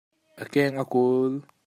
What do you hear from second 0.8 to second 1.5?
a kul.